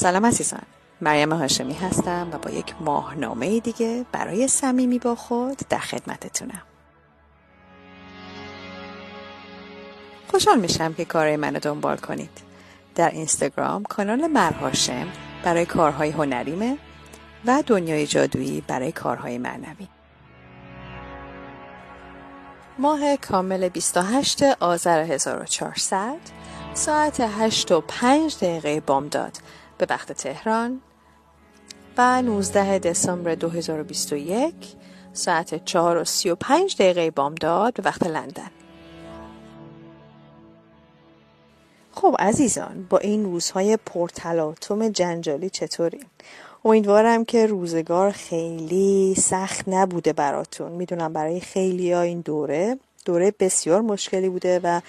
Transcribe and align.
سلام 0.00 0.26
عزیزان. 0.26 0.62
مریم 1.00 1.32
هاشمی 1.32 1.74
هستم 1.74 2.28
و 2.32 2.38
با 2.38 2.50
یک 2.50 2.74
ماهنامه 2.80 3.60
دیگه 3.60 4.06
برای 4.12 4.48
صمیمی 4.48 4.98
با 4.98 5.14
خود 5.14 5.58
در 5.68 5.78
خدمتتونم. 5.78 6.62
خوشحال 10.30 10.60
میشم 10.60 10.92
که 10.92 11.04
کارهای 11.04 11.36
منو 11.36 11.58
دنبال 11.58 11.96
کنید. 11.96 12.30
در 12.94 13.10
اینستاگرام 13.10 13.82
کانال 13.82 14.26
مرهاشم 14.26 15.08
برای 15.44 15.66
کارهای 15.66 16.10
هنریمه 16.10 16.78
و 17.46 17.62
دنیای 17.66 18.06
جادویی 18.06 18.60
برای 18.60 18.92
کارهای 18.92 19.38
معنوی. 19.38 19.88
ماه 22.78 23.16
کامل 23.16 23.68
28 23.68 24.42
آذر 24.42 25.02
1400 25.02 26.16
ساعت 26.74 27.20
8 27.20 27.72
و 27.72 27.80
5 27.80 28.36
دقیقه 28.36 28.80
بامداد. 28.80 29.38
به 29.80 29.86
وقت 29.90 30.12
تهران 30.12 30.80
و 31.98 32.22
19 32.22 32.78
دسامبر 32.78 33.34
2021 33.34 34.54
ساعت 35.12 35.64
4 35.64 35.96
و 35.96 36.04
35 36.04 36.74
دقیقه 36.74 37.10
بامداد 37.10 37.74
به 37.74 37.82
وقت 37.82 38.02
لندن 38.06 38.50
خب 41.92 42.16
عزیزان 42.18 42.86
با 42.90 42.98
این 42.98 43.24
روزهای 43.24 43.78
پرتلاطم 43.86 44.88
جنجالی 44.88 45.50
چطورین؟ 45.50 46.04
امیدوارم 46.64 47.24
که 47.24 47.46
روزگار 47.46 48.10
خیلی 48.10 49.14
سخت 49.18 49.68
نبوده 49.68 50.12
براتون 50.12 50.72
می‌دونم 50.72 51.12
برای 51.12 51.40
خیلی 51.40 51.94
این 51.94 52.20
دوره 52.20 52.78
دوره 53.04 53.34
بسیار 53.38 53.80
مشکلی 53.80 54.28
بوده 54.28 54.60
و 54.64 54.80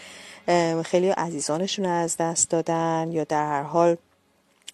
خیلی 0.83 1.09
عزیزانشون 1.09 1.85
از 1.85 2.17
دست 2.17 2.49
دادن 2.49 3.09
یا 3.11 3.23
در 3.23 3.45
هر 3.45 3.63
حال 3.63 3.97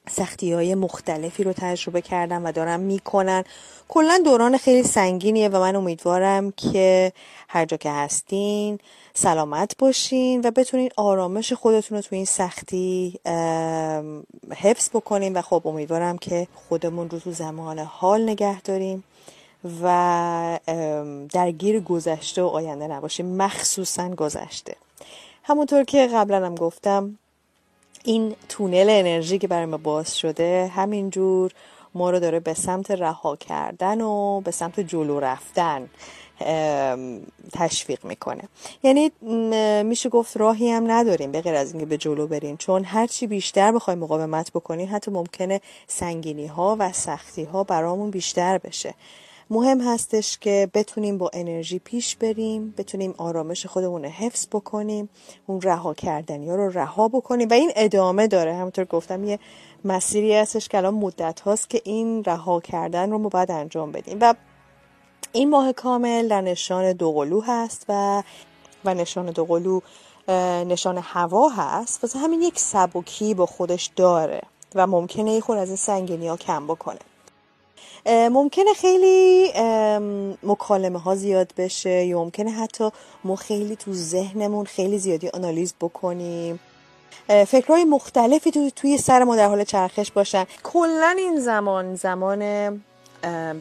سختی 0.09 0.53
های 0.53 0.75
مختلفی 0.75 1.43
رو 1.43 1.53
تجربه 1.53 2.01
کردن 2.01 2.41
و 2.41 2.51
دارن 2.51 2.79
می‌کنن. 2.79 3.43
کلا 3.87 4.21
دوران 4.25 4.57
خیلی 4.57 4.83
سنگینیه 4.83 5.49
و 5.49 5.59
من 5.59 5.75
امیدوارم 5.75 6.51
که 6.51 7.13
هر 7.49 7.65
جا 7.65 7.77
که 7.77 7.91
هستین 7.91 8.79
سلامت 9.13 9.77
باشین 9.77 10.41
و 10.41 10.51
بتونین 10.51 10.89
آرامش 10.97 11.53
خودتون 11.53 11.97
رو 11.97 12.01
تو 12.01 12.15
این 12.15 12.25
سختی 12.25 13.19
حفظ 14.55 14.89
بکنین 14.89 15.33
و 15.33 15.41
خب 15.41 15.61
امیدوارم 15.65 16.17
که 16.17 16.47
خودمون 16.55 17.09
رو 17.09 17.19
تو 17.19 17.31
زمان 17.31 17.79
حال 17.79 18.23
نگه 18.23 18.61
داریم 18.61 19.03
و 19.83 20.59
درگیر 21.33 21.79
گذشته 21.79 22.41
و 22.41 22.45
آینده 22.47 22.87
نباشیم. 22.87 23.25
مخصوصا 23.25 24.09
گذشته. 24.09 24.75
همونطور 25.43 25.83
که 25.83 26.07
قبلا 26.13 26.45
هم 26.45 26.55
گفتم 26.55 27.17
این 28.03 28.35
تونل 28.49 28.87
انرژی 28.89 29.37
که 29.37 29.47
برای 29.47 29.65
ما 29.65 29.77
باز 29.77 30.17
شده 30.17 30.71
همینجور 30.75 31.51
ما 31.93 32.09
رو 32.09 32.19
داره 32.19 32.39
به 32.39 32.53
سمت 32.53 32.91
رها 32.91 33.35
کردن 33.35 34.01
و 34.01 34.41
به 34.41 34.51
سمت 34.51 34.79
جلو 34.79 35.19
رفتن 35.19 35.89
تشویق 37.53 38.05
می‌کنه. 38.05 38.43
یعنی 38.83 39.11
میشه 39.83 40.09
گفت 40.09 40.37
راهی 40.37 40.71
هم 40.71 40.91
نداریم 40.91 41.31
به 41.31 41.41
غیر 41.41 41.55
از 41.55 41.71
اینکه 41.71 41.85
به 41.85 41.97
جلو 41.97 42.27
بریم 42.27 42.57
چون 42.57 42.83
هرچی 42.83 43.27
بیشتر 43.27 43.71
بخوایم 43.71 43.99
مقاومت 43.99 44.51
بکنیم 44.51 44.89
حتی 44.91 45.11
ممکنه 45.11 45.61
سنگینی 45.87 46.47
ها 46.47 46.75
و 46.79 46.93
سختی 46.93 47.43
ها 47.43 47.63
برامون 47.63 48.11
بیشتر 48.11 48.57
بشه. 48.57 48.93
مهم 49.49 49.81
هستش 49.81 50.37
که 50.37 50.69
بتونیم 50.73 51.17
با 51.17 51.29
انرژی 51.33 51.79
پیش 51.79 52.15
بریم 52.15 52.73
بتونیم 52.77 53.13
آرامش 53.17 53.65
خودمون 53.65 54.03
رو 54.03 54.09
حفظ 54.09 54.47
بکنیم 54.51 55.09
اون 55.47 55.61
رها 55.61 55.93
کردنی 55.93 56.49
ها 56.49 56.55
رو 56.55 56.69
رها 56.69 57.07
بکنیم. 57.07 57.47
و 57.49 57.53
این 57.53 57.71
ادامه 57.75 58.27
داره. 58.27 58.55
همونطور 58.55 58.85
گفتم 58.85 59.23
یه 59.23 59.39
مسیری 59.85 60.35
هستش 60.35 60.67
که 60.67 60.77
الان 60.77 60.93
مدت 60.93 61.39
هاست 61.39 61.69
که 61.69 61.81
این 61.83 62.23
رها 62.23 62.59
کردن 62.59 63.11
رو 63.11 63.17
ما 63.17 63.29
باید 63.29 63.51
انجام 63.51 63.91
بدیم. 63.91 64.17
و 64.21 64.33
این 65.31 65.49
ماه 65.49 65.73
کامل 65.73 66.27
در 66.27 66.41
نشان 66.41 66.93
دوقلو 66.93 67.41
هست 67.41 67.85
و 67.89 68.23
و 68.85 68.93
نشان 68.93 69.25
دوقلو 69.25 69.79
نشان 70.67 70.97
هوا 70.97 71.49
هست. 71.49 72.03
واسه 72.03 72.19
همین 72.19 72.41
یک 72.41 72.59
سبکی 72.59 73.33
با 73.33 73.45
خودش 73.45 73.91
داره 73.95 74.41
و 74.75 74.87
ممکنه 74.87 75.31
یه 75.31 75.41
خود 75.41 75.57
از 75.57 75.67
این 75.67 75.77
سنگینی 75.77 76.27
ها 76.27 76.37
کم 76.37 76.67
بکنه. 76.67 76.99
ممکنه 78.07 78.73
خیلی 78.73 79.51
مکالمه 80.43 80.99
ها 80.99 81.15
زیاد 81.15 81.53
بشه 81.57 82.05
یا 82.05 82.17
ممکنه 82.17 82.51
حتی 82.51 82.89
ما 83.23 83.35
خیلی 83.35 83.75
تو 83.75 83.93
ذهنمون 83.93 84.65
خیلی 84.65 84.99
زیادی 84.99 85.29
آنالیز 85.29 85.73
بکنیم. 85.81 86.59
فکرهای 87.47 87.85
مختلفی 87.85 88.51
تو 88.51 88.69
توی 88.69 88.97
سر 88.97 89.23
ما 89.23 89.35
در 89.35 89.47
حال 89.47 89.63
چرخش 89.63 90.11
باشن. 90.11 90.45
کلا 90.63 91.15
این 91.17 91.39
زمان 91.39 91.95
زمان 91.95 92.39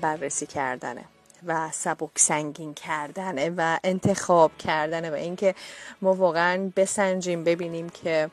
بررسی 0.01 0.47
کردنه 0.47 1.05
و 1.47 1.69
سبک 1.73 2.19
سنگین 2.19 2.75
کردنه 2.75 3.53
و 3.57 3.79
انتخاب 3.85 4.51
کردنه 4.59 5.11
و 5.11 5.15
اینکه 5.15 5.55
ما 6.03 6.15
واقعا 6.15 6.71
بسنجیم 6.77 7.45
ببینیم 7.45 7.89
که 7.89 8.31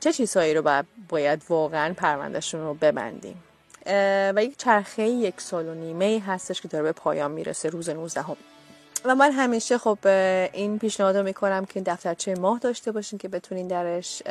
چه 0.00 0.12
چیزهایی 0.12 0.54
رو 0.54 0.62
باید, 0.62 0.86
باید 1.08 1.42
واقعا 1.48 1.94
پروندهشون 1.94 2.60
رو 2.60 2.74
ببندیم. 2.74 3.42
و 4.36 4.44
یک 4.44 4.56
چرخه 4.56 5.02
یک 5.02 5.40
سال 5.40 5.68
و 5.68 5.74
نیمه 5.74 6.22
هستش 6.26 6.60
که 6.60 6.68
داره 6.68 6.84
به 6.84 6.92
پایان 6.92 7.30
می‌رسه 7.30 7.68
روز 7.68 7.88
19 7.88 8.22
هم. 8.22 8.36
و 9.04 9.14
من 9.14 9.32
همیشه 9.32 9.78
خب 9.78 9.98
این 10.52 10.78
پیشنهاد 10.78 11.16
رو 11.16 11.22
می‌کنم 11.22 11.64
که 11.64 11.80
دفترچه 11.80 12.34
ماه 12.34 12.58
داشته 12.58 12.92
باشین 12.92 13.18
که 13.18 13.28
بتونین 13.28 13.66
درش 13.66 14.22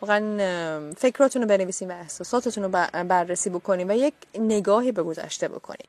واقعا 0.00 0.92
فکراتون 0.96 1.42
رو 1.42 1.48
بنویسین 1.48 1.90
و 1.90 1.94
احساساتتون 1.94 2.64
رو 2.64 2.70
بررسی 3.04 3.50
بکنین 3.50 3.90
و 3.90 3.94
یک 3.94 4.14
نگاهی 4.38 4.92
به 4.92 5.02
گذشته 5.02 5.48
بکنین. 5.48 5.86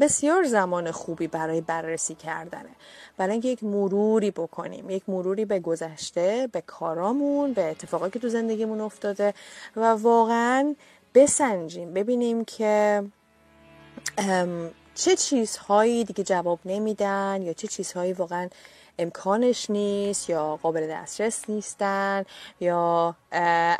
بسیار 0.00 0.44
زمان 0.44 0.90
خوبی 0.90 1.26
برای 1.26 1.60
بررسی 1.60 2.14
کردنه. 2.14 2.70
برای 3.16 3.38
یک 3.38 3.64
مروری 3.64 4.30
بکنیم. 4.30 4.90
یک 4.90 5.02
مروری 5.08 5.44
به 5.44 5.60
گذشته 5.60 6.48
به 6.52 6.60
کارامون 6.60 7.52
به 7.52 7.70
اتفاقی 7.70 8.10
که 8.10 8.18
تو 8.18 8.28
زندگیمون 8.28 8.80
افتاده 8.80 9.34
و 9.76 9.84
واقعا 9.92 10.74
بسنجیم. 11.14 11.94
ببینیم 11.94 12.44
که 12.44 13.04
چه 14.94 15.16
چیزهایی 15.16 16.04
دیگه 16.04 16.24
جواب 16.24 16.58
نمیدن 16.64 17.42
یا 17.42 17.52
چه 17.52 17.68
چیزهایی 17.68 18.12
واقعا 18.12 18.48
امکانش 18.98 19.70
نیست 19.70 20.30
یا 20.30 20.56
قابل 20.56 20.86
دسترس 20.90 21.50
نیستن 21.50 22.24
یا 22.60 23.16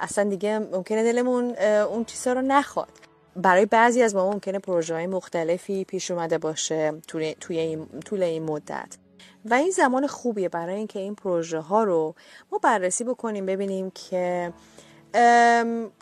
اصلا 0.01 0.25
دیگه 0.25 0.59
ممکنه 0.59 1.03
دلمون 1.03 1.57
اون 1.91 2.05
چیزها 2.05 2.33
رو 2.33 2.43
نخواد. 2.43 2.89
برای 3.37 3.67
بعضی 3.67 4.03
از 4.03 4.15
ما 4.15 4.31
ممکنه 4.31 4.59
پروژه 4.59 4.95
های 4.95 5.07
مختلفی 5.07 5.85
پیش 5.85 6.11
اومده 6.11 6.39
باشه 6.39 6.93
توی 7.09 7.59
این 7.59 7.87
طول 8.05 8.23
این 8.23 8.43
مدت. 8.43 8.97
و 9.45 9.55
این 9.55 9.71
زمان 9.71 10.07
خوبیه 10.07 10.49
برای 10.49 10.75
اینکه 10.75 10.99
این 10.99 11.15
پروژه 11.15 11.59
ها 11.61 11.85
رو 11.85 12.15
ما 12.53 12.59
بررسی 12.59 13.05
بکنیم 13.05 13.47
ببینیم 13.47 13.91
که 13.91 14.53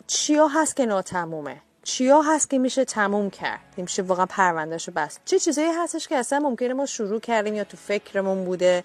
چیا 0.07 0.47
هست 0.47 0.75
که 0.75 0.85
ناتمومه؟ 0.85 1.57
چیا 1.83 2.21
هست 2.21 2.49
که 2.49 2.57
میشه 2.59 2.85
تموم 2.85 3.29
کرد؟ 3.29 3.59
میشه 3.77 4.01
واقعا 4.01 4.25
پروندهش 4.25 4.87
رو 4.87 4.93
بست. 4.93 5.21
چه 5.25 5.39
چیزایی 5.39 5.71
هستش 5.71 6.07
که 6.07 6.15
اصلا 6.15 6.39
ممکنه 6.39 6.73
ما 6.73 6.85
شروع 6.85 7.19
کردیم 7.19 7.55
یا 7.55 7.63
تو 7.63 7.77
فکرمون 7.77 8.45
بوده؟ 8.45 8.83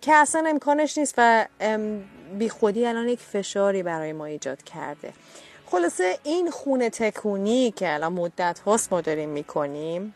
که 0.00 0.14
اصلا 0.14 0.44
امکانش 0.48 0.98
نیست 0.98 1.14
و 1.18 1.46
بی 2.38 2.48
خودی 2.48 2.86
الان 2.86 3.08
یک 3.08 3.20
فشاری 3.20 3.82
برای 3.82 4.12
ما 4.12 4.24
ایجاد 4.24 4.62
کرده. 4.62 5.12
خلاصه 5.66 6.18
این 6.22 6.50
خونه 6.50 6.90
تکونی 6.90 7.70
که 7.70 7.94
الان 7.94 8.12
مدت 8.12 8.58
هاست 8.58 8.92
ما 8.92 9.00
داریم 9.00 9.28
می‌کنیم 9.28 10.14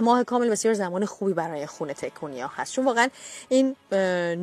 ماه 0.00 0.24
کامل 0.24 0.50
بسیار 0.50 0.74
زمان 0.74 1.06
خوبی 1.06 1.32
برای 1.32 1.66
خونه 1.66 1.94
تکونی 1.94 2.40
ها 2.40 2.50
هست. 2.54 2.72
چون 2.72 2.84
واقعا 2.84 3.08
این 3.48 3.76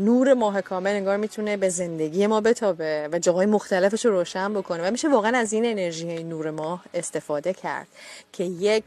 نور 0.05 0.33
ماه 0.33 0.61
کامل 0.61 0.91
انگار 0.91 1.17
می‌تونه 1.17 1.57
به 1.57 1.69
زندگی 1.69 2.27
ما 2.27 2.41
بتابه 2.41 3.09
و 3.11 3.19
جاهای 3.19 3.45
مختلفش 3.45 4.05
رو 4.05 4.11
روشن 4.11 4.53
بکنه 4.53 4.87
و 4.87 4.91
میشه 4.91 5.09
واقعا 5.09 5.37
از 5.37 5.53
این 5.53 5.65
انرژی 5.65 6.23
نور 6.23 6.51
ماه 6.51 6.83
استفاده 6.93 7.53
کرد 7.53 7.87
که 8.33 8.43
یک 8.43 8.83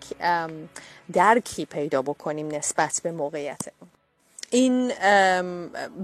درکی 1.13 1.67
پیدا 1.67 2.03
بکنیم 2.03 2.49
نسبت 2.49 3.01
به 3.03 3.13
موقعیت 3.13 3.61
این 4.53 4.93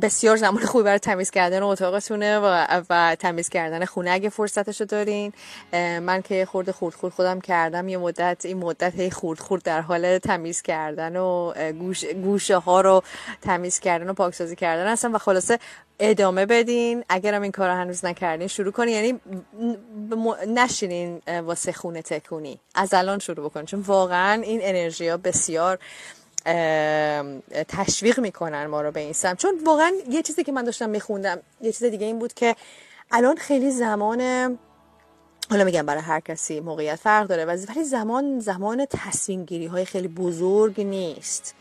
بسیار 0.03 0.37
زمان 0.37 0.65
خوبی 0.65 0.85
برای 0.85 0.99
تمیز 0.99 1.31
کردن 1.31 1.62
اتاقتونه 1.62 2.39
و, 2.39 2.83
و 2.91 3.17
تمیز 3.19 3.49
کردن 3.49 3.85
خونه 3.85 4.11
اگه 4.11 4.29
فرصتشو 4.29 4.85
دارین. 4.85 5.33
من 5.73 6.23
که 6.23 6.47
خورده 6.47 6.73
خورد 6.73 6.95
خورد 6.95 7.15
خودم 7.15 7.41
کردم 7.41 7.89
یه 7.89 7.99
مدت 7.99 8.45
این 8.45 8.56
مدت 8.56 8.95
هی 8.95 9.11
خورد 9.11 9.39
خورد 9.39 9.62
در 9.62 9.81
حال 9.81 10.19
تمیز 10.19 10.62
کردن 10.62 11.17
و 11.17 11.53
گوش، 11.73 12.05
گوشه 12.05 12.56
ها 12.56 12.81
رو 12.81 13.03
تمیز 13.43 13.79
کردن 13.79 14.11
و 14.11 14.12
پاکسازی 14.12 14.56
کردن 14.56 14.93
هستم 14.93 15.15
و 15.15 15.19
خلاصه 15.19 15.59
ادامه 16.00 16.47
بدین. 16.47 17.05
اگرم 17.09 17.43
این 17.43 17.53
کار 17.53 17.71
هنوز 17.71 18.05
نکردین 18.05 18.49
شروع 18.49 18.73
کنین. 18.73 18.95
یعنی 18.95 19.21
نشینین 20.47 21.23
واسه 21.45 21.73
خونه 21.73 22.03
تکونی. 22.03 22.61
از 22.75 22.95
الان 22.95 23.19
شروع 23.19 23.50
بکنین 23.50 23.67
چون 23.67 23.81
واقعا 23.81 24.43
این 24.43 24.61
انرژی 24.62 25.09
ها 25.09 25.17
بسیار 25.17 25.79
تشویق 27.69 28.20
می‌کنن 28.20 28.67
ما 28.67 28.82
رو 28.82 28.90
به 28.90 29.00
این 29.00 29.12
سمت. 29.12 29.38
چون 29.38 29.58
واقعا 29.64 29.93
یه 30.11 30.23
چیزی 30.23 30.44
که 30.44 30.52
من 30.52 30.64
داشتم 30.64 30.90
میخوندم 30.90 31.38
یه 31.61 31.73
چیز 31.73 31.85
دیگه 31.85 32.06
این 32.06 32.19
بود 32.19 32.35
که 32.35 32.56
الان 33.11 33.37
خیلی 33.37 33.70
زمان 33.70 34.20
حالا 35.50 35.64
میگم 35.64 35.87
برای 35.87 36.02
هر 36.02 36.20
کسی 36.20 36.61
موقعیت 36.61 36.96
فرق 36.96 37.26
داره 37.26 37.44
ولی 37.44 37.85
زمان 37.85 38.40
زمان 38.40 38.87
تصمیم 38.90 39.44
گیری 39.44 39.67
های 39.67 39.85
خیلی 39.85 40.08
بزرگ 40.08 40.81
نیست. 40.81 41.55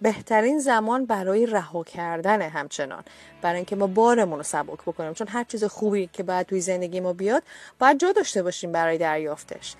بهترین 0.00 0.58
زمان 0.58 1.06
برای 1.06 1.46
رها 1.46 1.84
کردن 1.84 2.42
همچنان 2.42 3.04
برای 3.42 3.56
اینکه 3.56 3.76
ما 3.76 3.86
بارمون 3.86 4.38
رو 4.38 4.42
سبک 4.42 4.82
بکنیم. 4.86 5.14
چون 5.14 5.28
هر 5.28 5.44
چیز 5.44 5.64
خوبی 5.64 6.10
که 6.12 6.22
باید 6.22 6.46
توی 6.46 6.60
زندگی 6.60 7.00
ما 7.00 7.12
بیاد 7.12 7.42
باید 7.78 7.98
جا 7.98 8.12
داشته 8.12 8.42
باشیم 8.42 8.72
برای 8.72 8.98
دریافتش. 8.98 9.74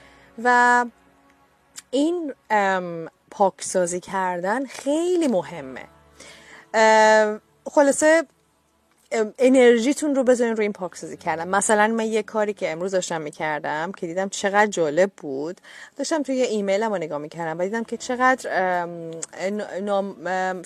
و 0.45 0.87
این 1.91 2.35
پاکسازی 3.31 4.01
کردن 4.01 4.67
خیلی 4.67 5.29
مهمه. 5.29 5.85
خلاصه 7.71 8.25
انرژیتون 9.39 10.15
رو 10.15 10.25
بذارین 10.25 10.57
روی 10.57 10.65
این 10.65 10.73
پاکسازی 10.73 11.17
کردم 11.17 11.49
مثلا 11.49 11.87
من 11.87 12.05
یه 12.05 12.23
کاری 12.23 12.53
که 12.53 12.71
امروز 12.71 12.91
داشتم 12.91 13.21
می‌کردم 13.21 13.93
که 13.93 14.07
دیدم 14.07 14.29
چقدر 14.29 14.67
جالب 14.67 15.11
بود. 15.17 15.61
داشتم 15.97 16.23
توی 16.23 16.43
ایمیلم 16.43 16.93
رو 16.93 16.99
نگاه 16.99 17.19
می‌کردم 17.19 17.59
و 17.59 17.63
دیدم 17.63 17.85
که 17.85 17.97
چقدر 17.97 18.87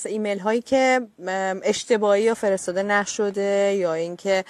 ایمیل 0.05 0.39
هایی 0.39 0.63
که 0.63 1.01
اشتباهی 1.63 2.23
یا 2.23 2.35
فرستاده 2.35 2.83
نشده 2.83 3.75
یا 3.77 3.95
اینکه 3.95 4.45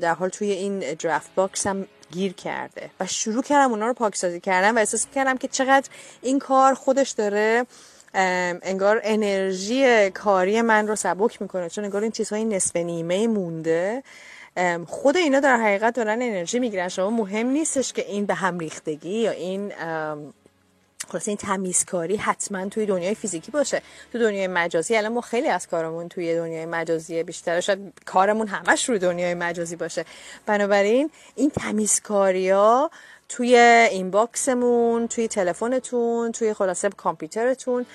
در 0.00 0.14
حال 0.14 0.28
توی 0.28 0.50
این 0.50 0.78
draft 0.78 1.34
box 1.34 1.66
هم 1.66 1.86
گیر 2.12 2.32
کرده 2.32 2.90
و 3.00 3.06
شروع 3.06 3.42
کردم 3.42 3.70
اونا 3.70 3.86
رو 3.86 3.94
پاکسازی 3.94 4.40
کردم 4.40 4.76
و 4.76 4.78
احساس 4.78 5.06
کردم 5.14 5.36
که 5.36 5.48
چقدر 5.48 5.88
این 6.22 6.38
کار 6.38 6.74
خودش 6.74 7.10
داره 7.10 7.66
انگار 8.14 9.00
انرژی 9.04 10.10
کاری 10.10 10.62
من 10.62 10.88
رو 10.88 10.96
سبک 10.96 11.42
می‌کنه. 11.42 11.68
چون 11.68 11.84
انگار 11.84 12.02
این 12.02 12.10
چیزهای 12.10 12.44
نصف 12.44 12.76
نیمه 12.76 13.26
مونده. 13.26 14.02
خود 14.86 15.16
اینا 15.16 15.40
در 15.40 15.56
حقیقت 15.56 15.94
دارن 15.94 16.22
انرژی 16.22 16.58
می‌گیرن. 16.58 16.88
شما 16.88 17.10
مهم 17.10 17.46
نیستش 17.46 17.92
که 17.92 18.06
این 18.06 18.26
به 18.26 18.34
هم 18.34 18.58
ریختگی 18.58 19.18
یا 19.18 19.30
این 19.30 19.72
خلاص 21.12 21.28
این 21.28 21.36
تمیزکاری 21.36 22.16
حتما 22.16 22.68
توی 22.68 22.86
دنیای 22.86 23.14
فیزیکی 23.14 23.50
باشه. 23.50 23.82
تو 24.12 24.18
دنیای 24.18 24.46
مجازی 24.46 24.96
الان 24.96 25.12
ما 25.12 25.20
خیلی 25.20 25.48
از 25.48 25.66
کارمون 25.66 26.08
توی 26.08 26.34
دنیای 26.34 26.66
مجازی 26.66 27.22
بیشتر 27.22 27.60
شاید 27.60 27.78
کارمون 28.04 28.46
همش 28.46 28.88
روی 28.88 28.98
دنیای 28.98 29.34
مجازی 29.34 29.76
باشه. 29.76 30.04
بنابراین 30.46 31.10
این 31.34 31.50
تمیزکاری 31.50 32.50
ها 32.50 32.90
توی 33.28 33.56
این 33.90 34.10
باکسمون 34.10 35.08
توی 35.08 35.28
تلفنتون 35.28 36.32
توی 36.32 36.54
خلاصه 36.54 36.88
کامپیوترتون 36.88 37.86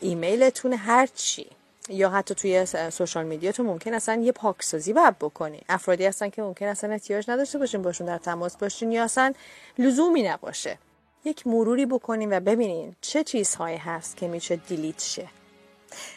ایمیلتون 0.00 0.72
هر 0.72 1.08
چی. 1.14 1.46
یا 1.88 2.10
حتی 2.10 2.34
توی 2.34 2.66
سوشال 2.90 3.26
میدیاتون 3.26 3.66
ممکن 3.66 3.94
اصلا 3.94 4.22
یه 4.22 4.32
پاکسازی 4.32 4.92
باید 4.92 5.18
بکنی 5.18 5.60
افرادی 5.68 6.06
هستن 6.06 6.30
که 6.30 6.42
ممکن 6.42 6.66
اصلا 6.66 6.92
احتیاج 6.92 7.30
نداشته 7.30 7.58
باشین 7.58 7.82
باشون 7.82 8.06
در 8.06 8.18
تماس 8.18 8.56
باشین 8.56 8.92
یا 8.92 9.04
اصلا 9.04 9.32
لزومی 9.78 10.22
نباشه. 10.22 10.78
یک 11.24 11.46
مروری 11.46 11.86
بکنین 11.86 12.36
و 12.36 12.40
ببینین 12.40 12.96
چه 13.00 13.24
چیزهایی 13.24 13.76
هست 13.76 14.16
که 14.16 14.28
میشه 14.28 14.56
delete 14.56 15.02
شه. 15.02 15.28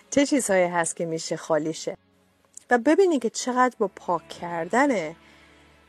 چه 0.09 0.25
چیزهایی 0.25 0.65
هست 0.65 0.95
که 0.95 1.05
میشه 1.05 1.37
خالی 1.37 1.73
شه. 1.73 1.97
و 2.69 2.77
ببینین 2.77 3.19
که 3.19 3.29
چقدر 3.29 3.75
با 3.79 3.89
پاک 3.95 4.29
کردن 4.29 5.15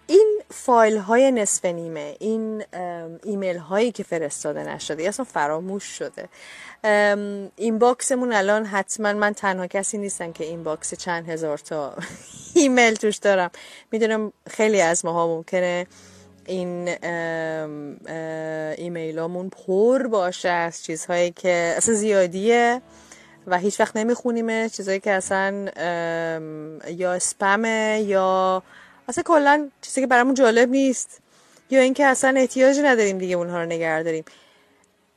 این 0.07 0.43
فایل 0.51 0.97
های 0.97 1.31
نصف 1.31 1.65
نیمه 1.65 2.17
این 2.21 2.65
ایمیل 3.25 3.57
هایی 3.57 3.93
که 3.93 4.03
فرستاده 4.03 4.65
نشده 4.65 5.09
اصلا 5.09 5.25
فراموش 5.25 5.85
شده. 5.85 6.29
inbox 7.57 7.79
مون 7.79 8.33
الان 8.33 8.65
حتما 8.65 9.13
من 9.13 9.33
تنها 9.33 9.67
کسی 9.67 9.99
نیستم 9.99 10.33
که 10.33 10.45
inbox 10.45 10.95
چند 10.95 11.29
هزار 11.29 11.59
تا 11.59 11.97
ایمیل 12.55 12.95
توش 12.95 13.17
دارم. 13.17 13.51
می‌دونم 13.93 14.33
خیلی 14.51 14.81
از 14.81 15.05
ماها 15.05 15.27
ممکنه 15.27 15.87
این 16.47 16.89
ایمیلامون 18.79 19.49
پر 19.49 20.07
باشه 20.07 20.49
از 20.49 20.85
چیزهایی 20.85 21.31
که 21.31 21.75
اصلا 21.77 21.95
زیادیه 21.95 22.83
و 23.47 23.59
هیچ 23.59 23.81
وقت 23.81 23.97
نمیخونیمه 23.97 24.69
چیزهایی 24.69 25.01
که 25.01 25.11
اصلا 25.11 25.69
یا 26.89 27.19
سپمه 27.19 28.05
یا 28.07 28.63
اصلا 29.09 29.25
کلا 29.27 29.69
چیزی 29.81 30.01
که 30.01 30.07
برامون 30.07 30.35
جالب 30.35 30.71
نیست. 30.71 31.21
یا 31.71 31.81
اینکه 31.81 32.07
اصلا 32.07 32.35
احتیاجی 32.37 32.83
نداریم 32.83 33.19
دیگه 33.19 33.37
اونها 33.37 33.61
رو 33.61 33.67
نگه 33.67 34.03
داریم. 34.03 34.25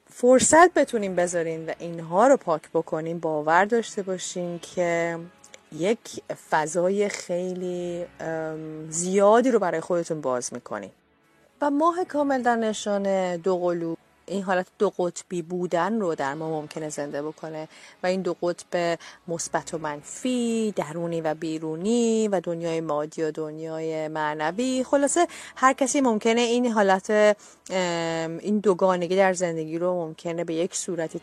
فرصت 0.09 0.73
بتونیم 0.73 1.15
بذارین 1.15 1.65
و 1.65 1.73
اینها 1.79 2.27
رو 2.27 2.37
پاک 2.37 2.61
بکنیم 2.73 3.19
باور 3.19 3.65
داشته 3.65 4.01
باشین 4.01 4.59
که 4.59 5.19
یک 5.71 5.99
فضای 6.49 7.09
خیلی 7.09 8.05
زیادی 8.89 9.51
رو 9.51 9.59
برای 9.59 9.81
خودتون 9.81 10.21
باز 10.21 10.53
می‌کنین 10.53 10.91
و 11.61 11.69
ماه 11.69 12.03
کامل 12.03 12.41
در 12.41 12.55
نشان 12.55 13.37
دو 13.37 13.57
قلوب. 13.57 13.97
این 14.27 14.43
حالت 14.43 14.67
دو 14.79 14.89
قطبی 14.89 15.41
بودن 15.41 15.99
رو 15.99 16.15
در 16.15 16.33
ما 16.33 16.61
ممکنه 16.61 16.89
زنده 16.89 17.21
بکنه 17.21 17.67
و 18.03 18.07
این 18.07 18.21
دو 18.21 18.35
قطب 18.41 18.99
مثبت 19.27 19.73
و 19.73 19.77
منفی 19.77 20.73
درونی 20.75 21.21
و 21.21 21.33
بیرونی 21.33 22.27
و 22.27 22.39
دنیای 22.39 22.81
مادی 22.81 23.23
و 23.23 23.31
دنیای 23.31 24.07
معنوی. 24.07 24.83
خلاصه 24.83 25.27
هر 25.55 25.73
کسی 25.73 26.01
ممکنه 26.01 26.41
این 26.41 26.71
حالت 26.71 27.37
این 28.39 28.59
دوگانگی 28.59 29.15
در 29.15 29.33
زندگی 29.33 29.77
رو 29.77 29.93
ممکنه 29.93 30.43
به 30.43 30.53
یک 30.53 30.75
صورتی 30.75 31.19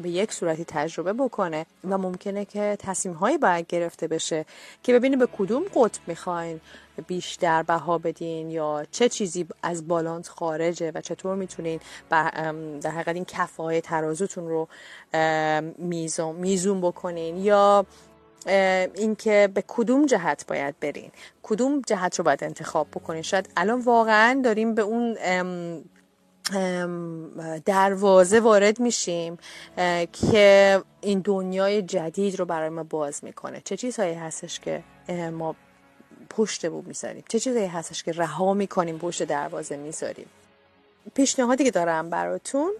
به 0.00 0.10
یک 0.10 0.32
صورتی 0.32 0.64
تجربه 0.64 1.12
بکنه 1.12 1.66
و 1.84 1.98
ممکنه 1.98 2.44
که 2.44 2.76
تصمیم 2.78 3.14
هایی 3.14 3.38
باید 3.38 3.66
گرفته 3.66 4.08
بشه 4.08 4.44
که 4.82 4.92
ببینید 4.92 5.18
به 5.18 5.28
کدوم 5.38 5.62
قطب 5.74 6.00
می‌خواین 6.06 6.60
بیشتر 7.06 7.62
بها 7.62 7.98
بدین 7.98 8.50
یا 8.50 8.86
چه 8.90 9.08
چیزی 9.08 9.46
از 9.62 9.88
بالانس 9.88 10.28
خارجه 10.28 10.92
و 10.94 11.00
چطور 11.00 11.34
می‌تونین 11.34 11.80
در 12.10 12.90
حقیقت 12.90 13.14
این 13.14 13.24
کفای 13.24 13.80
ترازوتون 13.80 14.48
رو 14.48 14.68
میزون, 15.78 16.36
میزون 16.36 16.80
بکنین 16.80 17.36
یا 17.36 17.86
اینکه 18.94 19.48
به 19.54 19.64
کدوم 19.68 20.06
جهت 20.06 20.46
باید 20.46 20.74
برین. 20.80 21.10
کدوم 21.42 21.80
جهت 21.80 22.18
رو 22.18 22.24
باید 22.24 22.44
انتخاب 22.44 22.86
بکنین. 22.90 23.22
شاید 23.22 23.48
الان 23.56 23.80
واقعا 23.80 24.40
داریم 24.44 24.74
به 24.74 24.82
اون 24.82 25.16
دروازه 27.64 28.40
وارد 28.40 28.80
میشیم 28.80 29.38
که 30.12 30.82
این 31.00 31.20
دنیای 31.20 31.82
جدید 31.82 32.38
رو 32.38 32.44
برای 32.44 32.68
ما 32.68 32.82
باز 32.82 33.24
می‌کنه. 33.24 33.62
چه 33.64 33.76
چیزهایی 33.76 34.14
هستش 34.14 34.60
که 34.60 34.82
ما 35.32 35.56
پشت 36.30 36.66
بود 36.66 36.86
می‌ذاریم؟ 36.86 37.24
چه 37.28 37.40
چیزایی 37.40 37.66
هستش 37.66 38.02
که 38.02 38.12
رها 38.12 38.54
می‌کنیم 38.54 38.98
پشت 38.98 39.22
دروازه 39.22 39.76
می‌ذاریم؟ 39.76 40.26
پیشنهادی 41.14 41.64
که 41.64 41.70
دارم 41.70 42.10
براتون 42.10 42.72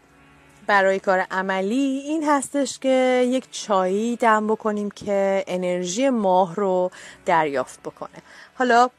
برای 0.66 0.98
کار 0.98 1.26
عملی 1.30 2.02
این 2.06 2.24
هستش 2.28 2.78
که 2.78 3.24
یک 3.28 3.50
چایی 3.50 4.16
دم 4.16 4.46
بکنیم 4.46 4.90
که 4.90 5.44
انرژی 5.46 6.10
ماه 6.10 6.54
رو 6.54 6.90
دریافت 7.26 7.80
بکنه. 7.80 8.22
حالا 8.54 8.90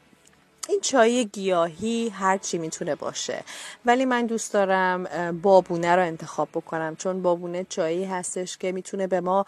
این 0.68 0.80
چای 0.80 1.24
گیاهی 1.24 2.08
هر 2.08 2.38
چی 2.38 2.58
می‌تونه 2.58 2.94
باشه. 2.94 3.44
ولی 3.86 4.04
من 4.04 4.26
دوست 4.26 4.52
دارم 4.52 5.04
بابونه 5.42 5.96
رو 5.96 6.02
انتخاب 6.02 6.48
بکنم 6.54 6.96
چون 6.96 7.22
بابونه 7.22 7.66
چایی 7.68 8.04
هستش 8.04 8.58
که 8.58 8.72
می‌تونه 8.72 9.06
به 9.06 9.20
ما 9.20 9.46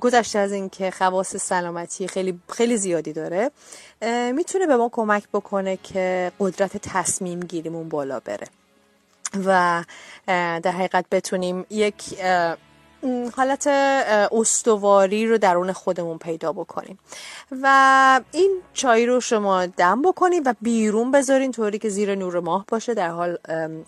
گذشته 0.00 0.38
از 0.38 0.52
اینکه 0.52 0.90
خواص 0.90 1.36
سلامتی 1.36 2.08
خیلی 2.08 2.40
خیلی 2.48 2.76
زیادی 2.76 3.12
داره 3.12 3.50
می‌تونه 4.32 4.66
به 4.66 4.76
ما 4.76 4.88
کمک 4.92 5.28
بکنه 5.32 5.76
که 5.76 6.32
قدرت 6.40 6.76
تصمیم 6.76 7.40
گیریمون 7.40 7.88
بالا 7.88 8.20
بره. 8.20 8.46
و 9.46 9.84
در 10.62 10.72
حقیقت 10.72 11.04
بتونیم 11.10 11.66
یک 11.70 12.02
حالت 13.36 13.66
استواری 14.32 15.26
رو 15.26 15.38
درون 15.38 15.72
خودمون 15.72 16.18
پیدا 16.18 16.52
بکنیم. 16.52 16.98
و 17.62 18.20
این 18.32 18.60
چای 18.72 19.06
رو 19.06 19.20
شما 19.20 19.66
دم 19.66 20.02
بکنید 20.02 20.46
و 20.46 20.54
بیرون 20.60 21.10
بذارین 21.10 21.52
طوری 21.52 21.78
که 21.78 21.88
زیر 21.88 22.14
نور 22.14 22.40
ماه 22.40 22.64
باشه 22.68 22.94
در 22.94 23.08
حال 23.08 23.38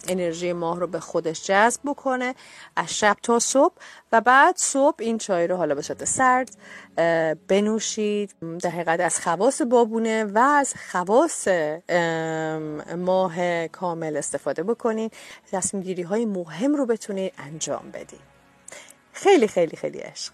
انرژی 0.08 0.52
ماه 0.52 0.80
رو 0.80 0.86
به 0.86 1.00
خودش 1.00 1.46
جذب 1.46 1.80
بکنه 1.84 2.34
از 2.76 2.98
شب 2.98 3.16
تا 3.22 3.38
صبح. 3.38 3.74
و 4.12 4.20
بعد 4.20 4.56
صبح 4.56 4.96
این 4.98 5.18
چای 5.18 5.46
رو 5.46 5.56
حالا 5.56 5.74
به 5.74 5.82
صورت 5.82 6.04
سرد 6.04 6.56
بنوشید. 7.48 8.34
در 8.62 8.70
حقیقت 8.70 9.00
از 9.00 9.20
خواص 9.20 9.62
بابونه 9.62 10.24
و 10.24 10.38
از 10.38 10.74
خواص 10.90 11.48
ماه 12.96 13.68
کامل 13.68 14.16
استفاده 14.16 14.62
بکنید. 14.62 15.12
تصمیم 15.52 15.82
گیری 15.82 16.02
های 16.02 16.24
مهم 16.24 16.74
رو 16.74 16.86
بتونید 16.86 17.32
انجام 17.38 17.90
بدید. 17.94 18.31
خیلی 19.22 19.48
خیلی 19.48 19.76
خیلی 19.76 19.98
عشق. 19.98 20.32